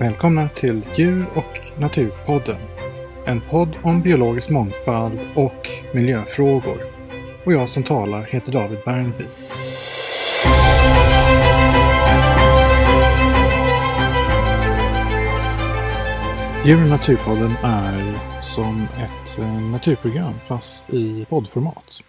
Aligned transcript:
Välkomna 0.00 0.48
till 0.48 0.82
Djur 0.94 1.26
och 1.34 1.80
naturpodden. 1.80 2.60
En 3.26 3.40
podd 3.40 3.76
om 3.82 4.02
biologisk 4.02 4.50
mångfald 4.50 5.18
och 5.34 5.68
miljöfrågor. 5.92 6.82
Och 7.44 7.52
jag 7.52 7.68
som 7.68 7.82
talar 7.82 8.22
heter 8.22 8.52
David 8.52 8.78
Bernvi. 8.84 9.24
Djur 16.64 16.82
och 16.82 16.88
naturpodden 16.88 17.52
är 17.62 18.18
som 18.42 18.82
ett 18.82 19.38
eh, 19.38 19.60
naturprogram 19.60 20.34
fast 20.42 20.94
i 20.94 21.24
poddformat. 21.24 22.02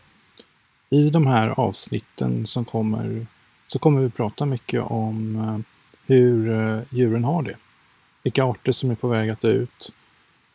I 0.89 1.09
de 1.09 1.27
här 1.27 1.59
avsnitten 1.59 2.47
som 2.47 2.65
kommer 2.65 3.25
så 3.67 3.79
kommer 3.79 4.02
vi 4.02 4.09
prata 4.09 4.45
mycket 4.45 4.81
om 4.81 5.35
eh, 5.35 5.59
hur 6.07 6.53
eh, 6.53 6.81
djuren 6.89 7.23
har 7.23 7.43
det. 7.43 7.55
Vilka 8.25 8.43
arter 8.43 8.71
som 8.71 8.91
är 8.91 8.95
på 8.95 9.07
väg 9.07 9.29
att 9.29 9.41
dö 9.41 9.52
ut 9.52 9.91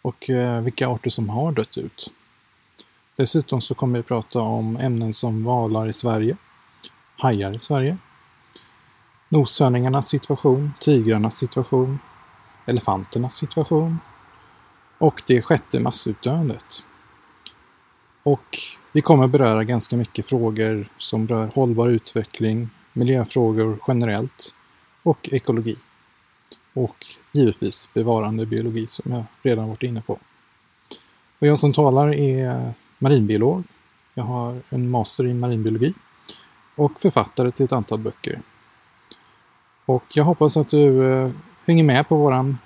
och 0.02 0.30
eh, 0.30 0.60
vilka 0.60 0.88
arter 0.88 1.10
som 1.10 1.28
har 1.28 1.52
dött 1.52 1.78
ut. 1.78 2.12
Dessutom 3.16 3.60
så 3.60 3.74
kommer 3.74 3.98
vi 3.98 4.02
prata 4.02 4.38
om 4.38 4.76
ämnen 4.76 5.12
som 5.12 5.44
valar 5.44 5.88
i 5.88 5.92
Sverige, 5.92 6.36
hajar 7.16 7.56
i 7.56 7.58
Sverige, 7.58 7.96
noshörningarnas 9.28 10.08
situation, 10.08 10.72
tigrarnas 10.80 11.36
situation, 11.36 11.98
elefanternas 12.66 13.34
situation 13.34 13.98
och 14.98 15.22
det 15.26 15.42
sjätte 15.42 15.80
massutdöendet. 15.80 16.84
Och 18.22 18.58
vi 18.92 19.00
kommer 19.00 19.26
beröra 19.26 19.64
ganska 19.64 19.96
mycket 19.96 20.26
frågor 20.26 20.88
som 20.98 21.28
rör 21.28 21.50
hållbar 21.54 21.88
utveckling, 21.88 22.68
miljöfrågor 22.92 23.78
generellt 23.88 24.54
och 25.02 25.28
ekologi. 25.32 25.76
Och 26.72 27.06
givetvis 27.32 27.88
bevarande 27.94 28.46
biologi 28.46 28.86
som 28.86 29.12
jag 29.12 29.24
redan 29.42 29.68
varit 29.68 29.82
inne 29.82 30.00
på. 30.00 30.18
Och 31.38 31.46
jag 31.46 31.58
som 31.58 31.72
talar 31.72 32.14
är 32.14 32.72
marinbiolog. 32.98 33.62
Jag 34.14 34.24
har 34.24 34.60
en 34.68 34.90
master 34.90 35.26
i 35.26 35.34
marinbiologi 35.34 35.94
och 36.74 37.00
författare 37.00 37.50
till 37.50 37.64
ett 37.64 37.72
antal 37.72 37.98
böcker. 37.98 38.40
Och 39.84 40.04
jag 40.08 40.24
hoppas 40.24 40.56
att 40.56 40.68
du 40.68 41.12
eh, 41.12 41.30
hänger 41.66 41.84
med 41.84 42.08
på 42.08 42.16
våran 42.16 42.58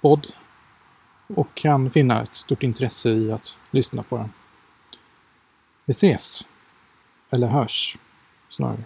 podd 0.00 0.26
och 1.26 1.54
kan 1.54 1.90
finna 1.90 2.22
ett 2.22 2.34
stort 2.34 2.62
intresse 2.62 3.10
i 3.10 3.32
att 3.32 3.56
lyssna 3.70 4.02
på 4.02 4.16
den. 4.16 4.32
Vi 5.84 5.90
ses, 5.90 6.44
eller 7.30 7.46
hörs 7.46 7.96
snarare, 8.48 8.84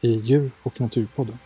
i 0.00 0.10
Djur 0.10 0.50
och 0.62 0.80
naturpodden. 0.80 1.38